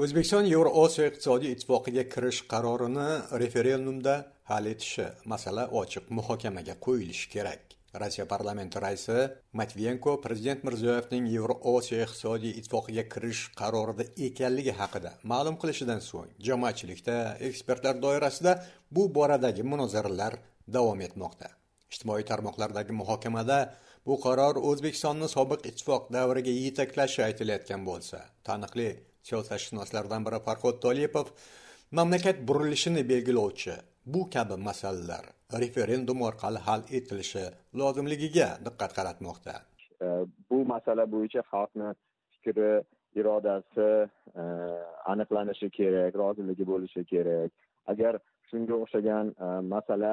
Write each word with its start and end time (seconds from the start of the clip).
o'zbekiston 0.00 0.46
yevroosiyo 0.48 1.06
iqtisodiy 1.10 1.50
ittifoqiga 1.52 2.02
kirish 2.12 2.38
qarorini 2.52 3.08
referendumda 3.42 4.14
hal 4.48 4.68
etishi 4.70 5.04
masala 5.32 5.66
ochiq 5.80 6.08
muhokamaga 6.18 6.78
qo'yilishi 6.86 7.28
kerak. 7.34 7.60
Rossiya 8.00 8.24
parlamenti 8.30 8.80
raisi 8.80 9.18
matvienko 9.60 10.14
prezident 10.24 10.64
mirziyoyevning 10.64 11.28
yevroosiyo 11.34 12.00
iqtisodiy 12.06 12.56
ittifoqiga 12.62 13.04
kirish 13.12 13.42
qarorida 13.60 14.08
ekanligi 14.28 14.72
haqida 14.80 15.12
ma'lum 15.34 15.60
qilishidan 15.60 16.00
so'ng 16.08 16.32
jamoatchilikda 16.48 17.18
ekspertlar 17.50 18.00
doirasida 18.06 18.56
bu 18.94 19.06
boradagi 19.20 19.62
munozaralar 19.74 20.40
davom 20.76 21.00
etmoqda. 21.08 21.52
Ijtimoiy 21.92 22.24
tarmoqlardagi 22.32 22.96
muhokamada 23.02 23.58
bu 24.06 24.16
qaror 24.26 24.56
o'zbekistonni 24.70 25.28
sobiq 25.36 25.68
ittifoq 25.70 26.12
davriga 26.16 26.52
yetaklashi 26.64 27.26
aytilayotgan 27.28 27.82
bo'lsa 27.88 28.24
taniqli 28.48 28.90
siyosatshunoslardan 29.28 30.26
biri 30.26 30.38
farhod 30.46 30.76
tolipov 30.84 31.26
mamlakat 31.98 32.36
burilishini 32.48 33.02
belgilovchi 33.12 33.74
bu 34.06 34.30
kabi 34.30 34.56
masalalar 34.68 35.24
referendum 35.62 36.22
orqali 36.28 36.58
hal 36.66 36.80
etilishi 36.98 37.44
lozimligiga 37.80 38.48
diqqat 38.66 38.92
qaratmoqda. 38.98 39.54
E, 40.04 40.06
bu 40.50 40.58
masala 40.74 41.04
bo'yicha 41.14 41.42
xalqni 41.52 41.88
fikri 42.32 42.72
irodasi 43.20 43.90
e, 44.40 44.44
aniqlanishi 45.12 45.68
kerak 45.78 46.14
roziligi 46.22 46.64
bo'lishi 46.72 47.04
kerak. 47.12 47.50
Agar 47.92 48.14
shunga 48.50 48.74
o'xshagan 48.82 49.26
e, 49.44 49.48
masala 49.74 50.12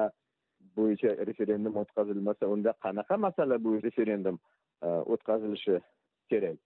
bo'yicha 0.76 1.10
referendum 1.30 1.74
o'tkazilmasa 1.82 2.44
unda 2.54 2.74
qanaqa 2.84 3.16
masala 3.26 3.56
bo'yicha 3.66 3.86
referendum 3.88 4.36
o'tkazilishi 5.14 5.76
kerak? 6.30 6.58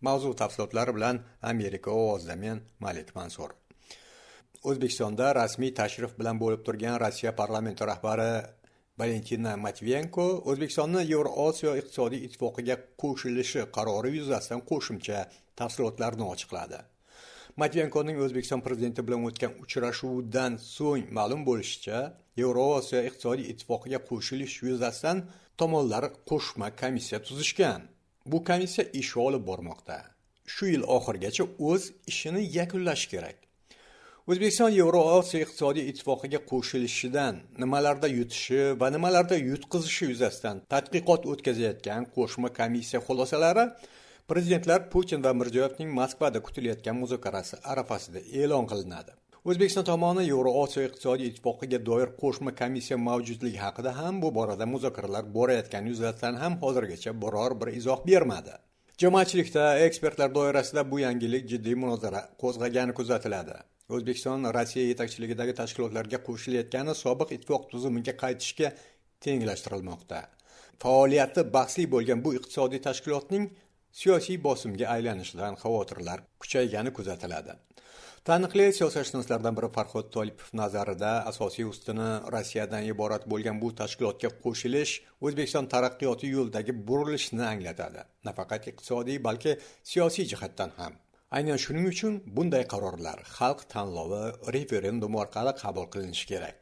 Mavzu 0.00 0.34
tafsilotlari 0.42 0.92
bilan 0.96 1.22
amerika 1.42 1.90
ovozida 1.90 2.36
men 2.36 2.60
malik 2.80 3.14
mansur. 3.14 3.50
O'zbekistonda 4.68 5.34
rasmiy 5.34 5.72
tashrif 5.80 6.12
bilan 6.18 6.40
bo'lib 6.42 6.62
turgan 6.66 6.96
rossiya 7.00 7.32
parlamenti 7.40 7.86
rahbari 7.92 8.30
valentina 8.98 9.52
matvenko 9.66 10.26
o'zbekistonni 10.50 11.02
yevroosiyo 11.12 11.76
iqtisodiy 11.80 12.24
ittifoqiga 12.26 12.76
qo'shilishi 13.02 13.62
qarori 13.76 14.10
yuzasidan 14.18 14.62
qo'shimcha 14.70 15.18
tafsilotlarni 15.60 16.24
ochiqladi. 16.34 16.78
Matvenkoning 17.62 18.18
o'zbekiston 18.24 18.60
prezidenti 18.66 19.04
bilan 19.06 19.22
o'tgan 19.28 19.52
uchrashuvidan 19.64 20.58
so'ng 20.76 21.12
ma'lum 21.18 21.44
bo'lishicha 21.48 21.98
yevroosiyo 22.40 23.00
iqtisodiy 23.10 23.52
ittifoqiga 23.52 24.00
qo'shilish 24.08 24.56
yuzasidan 24.68 25.22
tomonlar 25.60 26.04
qo'shma 26.30 26.68
komissiya 26.80 27.20
tuzishgan. 27.28 27.80
Bu 28.32 28.44
komissiya 28.48 28.84
ish 29.00 29.16
olib 29.26 29.42
bormoqda. 29.50 29.96
Shu 30.54 30.64
yil 30.72 30.84
oxirigacha 30.96 31.44
o'z 31.70 31.82
ishini 32.12 32.42
yakunlashi 32.58 33.08
kerak. 33.14 33.36
O'zbekiston 34.30 34.72
yevroosiyo 34.80 35.40
iqtisodiy 35.44 35.84
ittifoqiga 35.90 36.40
qo'shilishidan 36.50 37.36
nimalarda 37.62 38.08
yutishi 38.18 38.62
va 38.80 38.88
nimalarda 38.94 39.36
yutqizishi 39.50 40.08
yuzasidan 40.12 40.56
tadqiqot 40.72 41.28
o'tkazayotgan 41.32 42.08
qo'shma 42.16 42.48
komissiya 42.58 43.00
xulosalari 43.06 43.64
prezidentlar 44.30 44.80
putin 44.94 45.20
va 45.26 45.32
mirziyoyevning 45.40 45.90
moskvada 46.00 46.42
kutilayotgan 46.46 46.96
muzokarasi 47.02 47.54
arafasida 47.72 48.20
e'lon 48.40 48.66
qilinadi. 48.72 49.12
O'zbekiston 49.46 49.84
tomoni 49.86 50.22
yevroosiyo 50.26 50.84
iqtisodiy 50.88 51.28
ittifoqiga 51.30 51.78
doir 51.88 52.10
qo'shma 52.22 52.52
komissiya 52.60 52.96
mavjudligi 52.98 53.60
haqida 53.64 53.90
ham 53.98 54.16
bu 54.22 54.30
borada 54.38 54.66
muzokaralar 54.70 55.28
borayotgani 55.36 55.92
yuzasidan 55.92 56.38
ham 56.40 56.56
hozirgacha 56.62 57.12
biror 57.24 57.52
bir 57.60 57.68
izoh 57.80 58.00
bermadi. 58.08 58.54
Jamoatchilikda 59.02 59.64
ekspertlar 59.86 60.34
doirasida 60.38 60.82
bu 60.90 60.98
yangilik 61.04 61.46
jiddiy 61.52 61.76
munozara 61.82 62.22
qo'zg'agani 62.42 62.96
kuzatiladi. 62.98 63.56
O'zbekiston 63.94 64.48
rossiya 64.56 64.84
yetakchiligidagi 64.90 65.54
tashkilotlarga 65.60 66.20
qo'shilayotgani 66.28 66.94
sobiq 67.04 67.36
ittifoq 67.36 67.70
tuzumiga 67.72 68.16
qaytishga 68.24 68.72
tenglashtirilmoqda. 69.26 70.20
Faoliyati 70.82 71.46
bahsli 71.58 71.86
bo'lgan 71.94 72.26
bu 72.26 72.34
iqtisodiy 72.40 72.82
tashkilotning 72.88 73.46
siyosiy 74.00 74.42
bosimga 74.48 74.86
aylanishidan 74.96 75.54
xavotirlar 75.62 76.18
kuchaygani 76.42 76.90
kuzatiladi. 76.98 77.54
Taniqli 78.26 78.64
siyosatshunoslardan 78.76 79.54
biri 79.56 79.68
farhod 79.76 80.06
tolipov 80.14 80.48
nazarida 80.60 81.10
asosiy 81.30 81.66
ustuni 81.72 82.08
rossiyadan 82.34 82.86
iborat 82.92 83.24
bo'lgan 83.32 83.60
bu 83.62 83.68
tashkilotga 83.80 84.30
qo'shilish 84.44 84.94
o'zbekiston 85.26 85.68
taraqqiyoti 85.74 86.30
yo'lidagi 86.36 86.72
burilishni 86.88 87.44
anglatadi. 87.52 88.02
Nafaqat 88.28 88.66
iqtisodiy 88.72 89.18
balki 89.28 89.52
siyosiy 89.90 90.26
jihatdan 90.32 90.74
ham. 90.78 90.98
Aynan 91.36 91.62
shuning 91.64 91.86
uchun 91.92 92.18
bunday 92.36 92.64
qarorlar 92.72 93.18
xalq 93.36 93.62
tanlovi 93.74 94.24
referendum 94.56 95.14
orqali 95.22 95.52
qabul 95.62 95.86
qilinishi 95.94 96.26
kerak. 96.32 96.58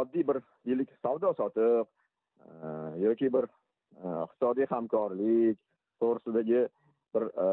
Oddiy 0.00 0.28
bir 0.28 0.38
yillik 0.68 0.90
savdo 1.04 1.32
sotiq 1.40 1.86
e, 1.86 2.68
yoki 3.06 3.32
bir 3.36 3.44
e, 4.04 4.06
iqtisodiy 4.26 4.66
hamkorlik 4.74 5.58
to'g'risidagi 6.00 6.62
bir 7.14 7.24
e, 7.44 7.48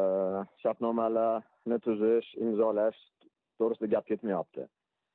shartnomalarni 0.62 1.78
tuzish 1.86 2.28
imzolash 2.44 3.00
to'g'risida 3.58 3.88
gap 3.94 4.06
ketmayapti. 4.10 4.66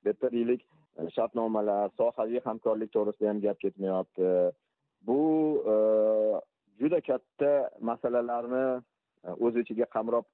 Bu 0.03 0.09
yerda 0.09 0.31
deylik 0.31 0.62
e, 0.97 1.09
shartnomalar 1.16 1.90
sohaviy 1.97 2.41
hamkorlik 2.47 2.91
to'g'risida 2.96 3.29
ham 3.29 3.41
gap 3.46 3.59
ketmayapti. 3.63 4.29
Bu 5.07 5.19
e, 5.74 5.75
juda 6.80 7.01
katta 7.09 7.51
masalalarni 7.90 8.66
e, 9.25 9.30
o'z 9.46 9.62
ichiga 9.63 9.85
qamrab 9.96 10.25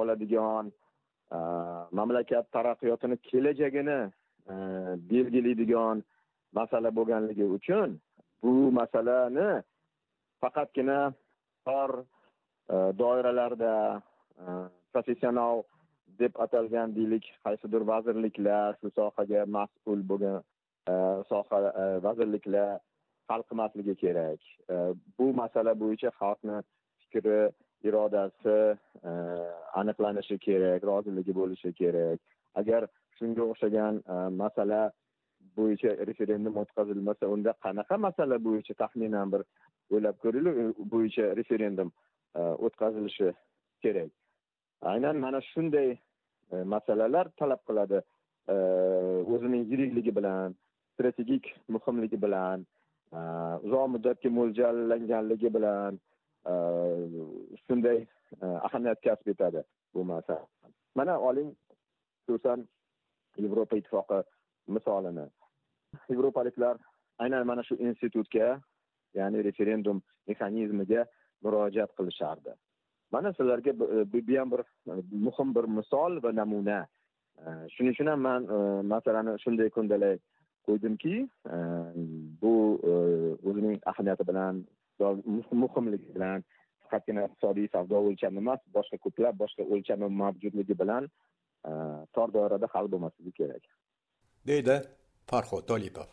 oladigan 0.00 0.72
mamlakat 1.98 2.46
taraqqiyotini 2.54 3.16
kelajagini 3.28 4.00
belgilaydigan 5.12 6.02
masala 6.58 6.92
bo'lganligi 6.98 7.46
uchun 7.56 7.96
bu 8.42 8.52
masalani 8.78 9.48
faqatgina 10.42 10.98
tor 11.66 11.90
doiralarda 13.00 13.74
professional 14.92 15.64
deb 16.18 16.32
atalgan 16.44 16.94
deylik. 16.96 17.28
Qaysidir 17.44 17.86
vazirliklar 17.92 18.76
shu 18.80 18.90
sohaga 18.98 19.44
mas'ul 19.56 20.02
bo'lgan 20.10 20.38
e, 20.90 20.94
soha 21.30 21.60
e, 21.82 21.84
vazirliklar 22.06 22.78
hal 23.30 23.42
qilmasligi 23.48 23.94
kerak. 24.02 24.40
E, 24.70 24.76
bu 25.18 25.32
masala 25.42 25.74
bo'yicha 25.82 26.10
xalqni 26.20 26.58
fikri 27.02 27.40
irodasi 27.88 28.58
aniqlanishi 29.80 30.38
kerak 30.46 30.86
roziligi 30.90 31.34
bo'lishi 31.40 31.72
kerak. 31.80 32.18
Agar 32.60 32.88
shunga 33.18 33.42
o'xshagan 33.50 34.00
masala 34.42 34.80
bo'yicha 35.58 35.90
referendum 36.10 36.56
o'tkazilmasa 36.62 37.28
unda 37.34 37.52
qanaqa 37.64 37.98
masala 38.06 38.38
bo'yicha 38.46 38.74
taxminan 38.82 39.32
bir 39.34 39.42
o'ylab 39.94 40.16
ko'ringlar 40.24 40.56
bo'yicha 40.94 41.24
referendum 41.40 41.92
o'tkazilishi 42.66 43.28
kerak? 43.84 44.10
Aynan 44.82 45.16
mana 45.16 45.40
shunday 45.40 45.98
e, 46.52 46.56
masalalar 46.74 47.26
talab 47.38 47.60
qiladi. 47.68 48.00
E, 48.48 48.54
o'zining 49.34 49.64
yirikligi 49.72 50.16
bilan 50.16 50.56
strategik 50.94 51.44
muhimligi 51.68 52.22
bilan 52.22 52.66
e, 53.12 53.18
uzoq 53.66 53.86
muddatga 53.94 54.30
mo'ljallanganligi 54.38 55.54
bilan 55.56 56.00
e, 56.50 56.54
shunday 57.64 57.98
e, 58.42 58.46
ahamiyat 58.66 59.00
kasb 59.06 59.28
etadi 59.34 59.62
bu 59.94 60.04
masala. 60.04 60.46
Mana 60.94 61.20
oling 61.20 61.50
xususan 62.26 62.68
yevropa 63.38 63.76
ittifoqi 63.76 64.22
misolini. 64.66 65.26
Yevropaliklar 66.10 66.76
aynan 67.18 67.46
mana 67.46 67.62
shu 67.68 67.74
institutga 67.74 68.60
ya'ni 69.14 69.44
referendum 69.48 70.02
mexanizmiga 70.28 71.04
murojaat 71.42 71.92
qilishardi. 71.98 72.52
Mana 73.12 73.32
sizlarga 73.32 73.70
e, 73.70 74.12
bu 74.12 74.38
ham 74.38 74.50
bir 74.50 74.60
e, 74.60 75.02
muhim 75.12 75.54
bir 75.54 75.64
misol 75.78 76.22
va 76.22 76.34
namuna. 76.34 76.86
E, 77.38 77.48
shuning 77.74 77.92
uchun 77.92 78.06
ham 78.06 78.20
man 78.20 78.42
e, 78.44 78.82
masalani 78.94 79.38
shunday 79.44 79.70
ko'ndalay 79.76 80.18
qo'ydimki 80.66 81.14
bu 82.42 82.54
o'zining 83.48 83.78
ahamiyati 83.90 84.28
bilan 84.30 84.64
muhimligi 85.62 86.14
bilan 86.16 86.44
faqatgina 86.82 87.26
iqtisodiy 87.28 87.68
savdo 87.74 88.02
o'lchami 88.08 88.42
emas 88.44 88.60
boshqa 88.76 88.98
ko'plab 89.04 89.38
boshqa 89.42 89.62
o'lchami 89.72 90.08
mavjudligi 90.22 90.78
bilan 90.82 91.08
tor 92.14 92.28
doirada 92.36 92.66
hal 92.74 92.90
bo'lmasligi 92.92 93.32
kerak. 93.40 93.62
Deydi 94.50 94.76
farhod 95.30 95.64
tolipov. 95.70 96.08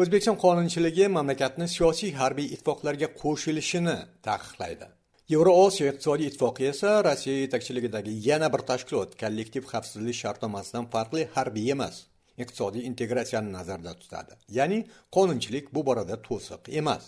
O'zbekiston 0.00 0.38
qonunchiligi 0.44 1.08
mamlakatni 1.18 1.66
siyosiy 1.76 2.12
harbiy 2.20 2.48
ittifoqlarga 2.54 3.08
qo'shilishini 3.22 3.96
taqiqlaydi. 4.28 4.95
Yevroosiyo 5.28 5.88
iqtisodiy 5.90 6.28
ittifoqi 6.30 6.68
esa 6.70 6.90
rossiya 7.04 7.40
yetakchiligidagi 7.44 8.12
yana 8.28 8.48
bir 8.54 8.62
tashkilot 8.70 9.16
kollektiv 9.22 9.64
xavfsizlik 9.72 10.14
shartnomasidan 10.22 10.86
farqli 10.92 11.24
harbiy 11.36 11.72
emas 11.74 11.96
iqtisodiy 12.44 12.86
integratsiyani 12.90 13.50
nazarda 13.52 13.94
tutadi. 14.02 14.38
Ya'ni 14.58 14.78
qonunchilik 15.16 15.74
bu 15.74 15.84
borada 15.88 16.20
to'siq 16.28 16.70
emas. 16.80 17.04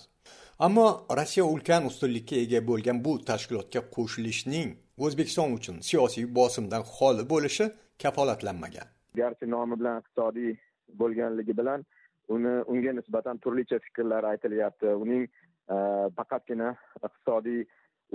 Ammo 0.67 0.87
rossiya 1.19 1.45
ulkan 1.53 1.87
ustunlikka 1.91 2.37
ega 2.45 2.65
bo'lgan 2.73 3.05
bu 3.07 3.13
tashkilotga 3.31 3.87
qo'shilishning 3.97 4.75
o'zbekiston 5.07 5.57
uchun 5.59 5.81
siyosiy 5.89 6.27
bosimdan 6.41 6.83
xoli 6.95 7.31
bo'lishi 7.33 7.71
kafolatlanmagan. 8.03 8.87
Garchi 9.21 9.47
nomi 9.57 9.79
bilan 9.81 10.03
iqtisodiy 10.03 10.53
bo'lganligi 11.01 11.61
bilan 11.61 11.87
uni 12.35 12.55
unga 12.73 12.93
nisbatan 13.01 13.39
turlicha 13.45 13.79
fikrlar 13.87 14.33
aytilyapti. 14.33 14.87
Uning 15.05 15.29
eh, 15.75 16.07
faqatgina 16.17 16.75
iqtisodiy 17.07 17.63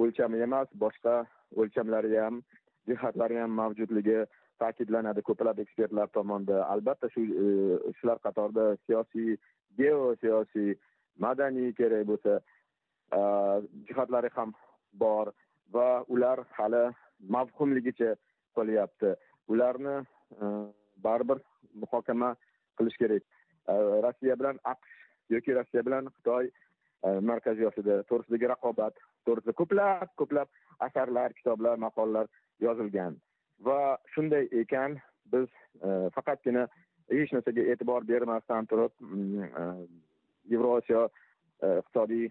o'lchami 0.01 0.41
emas 0.47 0.69
boshqa 0.83 1.15
o'lchamlari 1.61 2.17
ham 2.17 2.41
jihatlari 2.89 3.37
ham 3.41 3.51
mavjudligi 3.59 4.19
ta'kidlanadi 4.63 5.21
ko'plab 5.29 5.59
ekspertlar 5.63 6.11
tomonidan 6.17 6.63
albatta 6.73 7.09
shu 7.13 7.23
e, 7.45 7.47
shular 7.99 8.17
qatorida 8.25 8.65
siyosiy 8.85 9.37
geosiyosiy 9.79 10.75
madaniy 11.25 11.73
kerak 11.79 12.07
bo'lsa 12.11 12.39
e, 13.17 13.21
jihatlari 13.89 14.31
ham 14.37 14.55
bor 15.03 15.33
va 15.75 15.89
ular 16.15 16.43
hali 16.57 16.83
mavhumligicha 17.35 18.11
qolyapti. 18.57 19.13
Ularni 19.53 19.95
e, 20.01 20.51
baribir 21.05 21.39
muhokama 21.81 22.35
qilish 22.77 22.97
kerak. 23.01 23.23
Rossiya 24.05 24.35
bilan 24.39 24.59
aqsh 24.73 24.93
yoki 25.33 25.55
rossiya 25.57 25.85
bilan 25.87 26.09
xitoy 26.15 26.49
markaziy 27.29 27.67
osiyoda 27.69 27.95
to'g'risidagi 28.09 28.49
raqobat 28.51 28.99
to'g'risida 29.27 29.55
ko'plab 29.61 30.13
ko'plab 30.21 30.49
asarlar 30.87 31.33
kitoblar 31.39 31.81
maqolalar 31.85 32.27
yozilgan. 32.65 33.17
Va 33.67 33.97
shunday 34.15 34.47
ekan 34.63 34.97
biz 35.33 35.47
e, 35.81 35.89
faqatgina 36.15 36.67
hech 37.11 37.33
narsaga 37.35 37.67
e'tibor 37.73 38.07
bermasdan 38.07 38.67
turib 38.71 38.93
mm, 38.99 39.43
e, 39.61 39.63
yevrosiyo 40.53 41.05
e, 41.07 41.67
iqtisodiy 41.81 42.25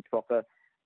ittifoqqa 0.00 0.42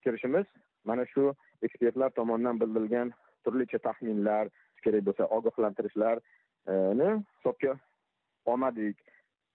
kirishimiz 0.07 0.47
mana 0.85 1.07
shu 1.13 1.33
ekspertlar 1.67 2.15
tomonidan 2.19 2.61
bildirilgan 2.63 3.13
turlicha 3.47 3.81
taxminlar 3.89 4.51
kerak 4.85 5.07
bo'lsa 5.09 5.29
ogohlantirishlarni 5.39 7.11
hisobga 7.39 7.77
olmadik 8.53 9.01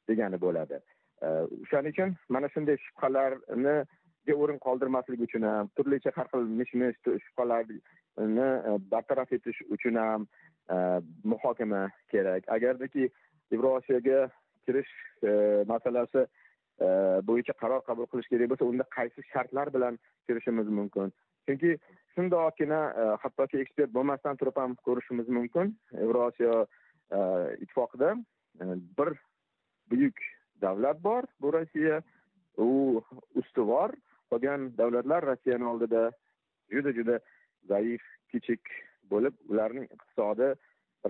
degani 0.10 0.42
bo'ladi. 0.46 0.82
E, 1.26 1.28
o'shaning 1.64 1.96
uchun 1.96 2.16
mana 2.36 2.52
shunday 2.56 2.78
shubhalarni 2.86 3.76
o'rin 4.28 4.60
qoldirmaslik 4.60 5.22
uchun 5.26 5.44
ham 5.48 5.70
turlicha 5.78 6.12
har 6.16 6.28
xil 6.32 6.46
mish 6.60 6.74
mish 6.74 6.98
shubhalarni 7.06 7.80
e, 8.70 8.78
bartaraf 8.92 9.32
etish 9.38 9.62
uchun 9.70 9.96
ham 9.96 10.28
e, 10.70 10.76
muhokama 11.24 11.90
kerak. 12.12 12.44
Agardaki 12.48 13.10
yevrosiyoga 13.52 14.30
kirish 14.66 14.94
e, 15.24 15.64
masalasi 15.68 16.26
bo'yicha 17.30 17.54
qaror 17.62 17.82
qabul 17.88 18.08
qilish 18.12 18.30
kerak 18.32 18.50
bo'lsa 18.52 18.66
unda 18.72 18.86
qaysi 18.98 19.24
shartlar 19.32 19.74
bilan 19.74 20.00
kirishimiz 20.28 20.68
mumkin? 20.80 21.12
Chunki 21.48 21.72
shundoqqina 22.16 22.82
hattoki 23.24 23.60
ekspert 23.64 23.92
bo'lmasdan 23.98 24.40
turib 24.40 24.56
ham 24.62 24.76
ko'rishimiz 24.88 25.28
mumkin. 25.38 25.76
Yevrosiyo 26.04 26.54
ittifoqida 27.64 28.14
bir 29.00 29.12
buyuk 29.92 30.24
davlat 30.62 31.04
bor 31.04 31.24
bu 31.42 31.54
rossiya. 31.54 32.02
U 32.58 33.02
ustuvor 33.36 33.92
qolgan 34.32 34.72
davlatlar 34.78 35.26
rossiyani 35.32 35.66
oldida 35.74 36.10
juda 36.74 36.94
juda 36.98 37.20
zaif 37.72 38.04
kichik 38.32 38.74
bo'lib 39.12 39.36
ularning 39.52 39.88
iqtisodi 39.90 40.54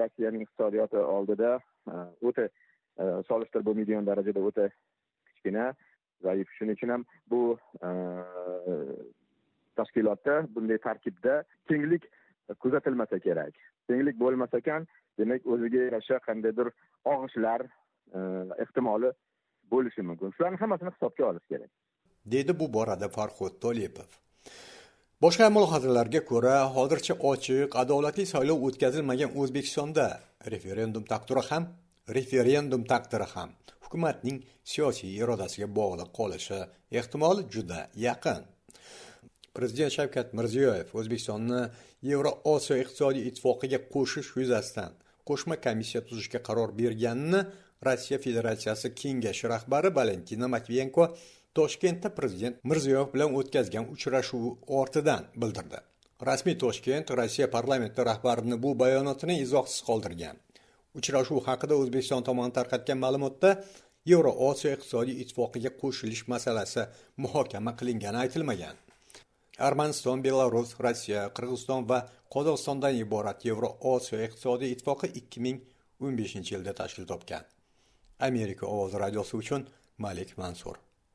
rossiyaning 0.02 0.46
iqtisodiyoti 0.46 0.98
oldida 0.98 1.56
e, 1.92 1.94
o'ta 2.30 2.46
e, 2.48 3.06
solishtirib 3.30 3.68
bo'lmaydigan 3.70 4.08
darajada 4.10 4.44
o'ta 4.52 4.68
kichkina 5.32 5.72
zaif. 6.26 6.52
Shuning 6.58 6.78
uchun 6.78 6.94
ham 6.96 7.06
bu 7.34 7.42
e, 7.88 7.90
tashkilotda 9.80 10.40
bunday 10.56 10.78
tarkibda 10.86 11.44
tenglik 11.72 12.08
kuzatilmasa 12.60 13.20
kerak. 13.26 13.56
Tenglik 13.88 14.20
bo'lmas 14.24 14.54
ekan 14.62 14.88
demak 15.20 15.46
o'ziga 15.46 15.86
yarasha 15.88 16.20
qandaydir 16.28 16.72
og'ishlar 17.14 17.66
ehtimoli 18.64 19.12
bo'lishi 19.72 20.02
mumkin. 20.02 20.34
Shularni 20.38 20.62
hammasini 20.62 20.94
hisobga 20.96 21.26
olish 21.32 21.48
kerak. 21.54 21.72
Dedi 22.34 22.60
bu 22.60 22.66
borada 22.76 23.08
farhod 23.16 23.54
tolipov. 23.64 24.10
Boshqa 25.24 25.50
mulohazalarga 25.56 26.22
ko'ra 26.32 26.58
hozircha 26.76 27.16
ochiq 27.32 27.76
adolatli 27.82 28.26
saylov 28.34 28.60
o'tkazilmagan 28.68 29.36
o'zbekistonda 29.40 30.06
referendum 30.54 31.04
taqdiri 31.14 31.44
ham 31.50 31.64
referendum 32.18 32.84
taqdiri 32.92 33.28
ham 33.34 33.50
hukumatning 33.84 34.38
siyosiy 34.72 35.12
irodasiga 35.24 35.68
bog'liq 35.80 36.10
qolishi 36.20 36.60
ehtimoli 37.00 37.44
juda 37.54 37.80
yaqin. 38.08 38.42
Prezident 39.58 39.92
shavkat 39.98 40.28
mirziyoyev 40.38 40.90
o'zbekistonni 41.00 41.62
yevroosiyo 42.10 42.76
iqtisodiy 42.84 43.24
ittifoqiga 43.30 43.80
qo'shish 43.94 44.30
yuzasidan 44.40 44.94
qo'shma 45.30 45.56
komissiya 45.66 46.02
tuzishga 46.08 46.40
qaror 46.48 46.70
berganini 46.82 47.42
rossiya 47.88 48.18
federatsiyasi 48.26 48.88
kengashi 49.02 49.46
rahbari 49.54 49.90
valentina 50.00 50.48
matviyenko 50.56 51.04
toshkentda 51.56 52.10
prezident 52.18 52.64
mirziyoyev 52.64 53.14
bilan 53.14 53.36
o'tkazgan 53.40 53.86
uchrashuvi 53.94 54.52
ortidan 54.80 55.24
bildirdi. 55.42 55.80
Rasmiy 56.30 56.58
toshkent 56.64 57.12
rossiya 57.20 57.48
parlamenti 57.52 58.06
rahbarini 58.06 58.58
bu 58.64 58.80
bayonotini 58.80 59.40
izohsiz 59.46 59.82
qoldirgan. 59.90 60.36
Uchrashuv 61.00 61.40
haqida 61.48 61.76
o'zbekiston 61.82 62.24
tomoni 62.28 62.54
tarqatgan 62.58 63.00
ma'lumotda 63.06 63.52
yevroosiyo 64.12 64.74
iqtisodiy 64.78 65.22
ittifoqiga 65.24 65.72
qo'shilish 65.82 66.24
masalasi 66.34 66.84
muhokama 67.24 67.76
qilingani 67.80 68.18
aytilmagan. 68.24 68.76
Armaniston 69.68 70.24
belarus 70.26 70.76
rossiya 70.86 71.24
qirg'iziston 71.38 71.88
va 71.92 72.00
qozog'istondan 72.36 73.00
iborat 73.04 73.48
yevroosiyo 73.50 74.20
iqtisodiy 74.28 74.76
ittifoqi 74.76 75.08
ikki 75.22 75.40
ming 75.46 75.64
o'n 76.04 76.14
beshinchi 76.20 76.56
yilda 76.56 76.74
tashkil 76.82 77.10
topgan. 77.12 77.44
Amerika 78.30 78.66
ovozi 78.76 78.98
radiosi 79.06 79.36
uchun 79.42 79.68
malik 80.06 80.38
mansur. 80.44 80.76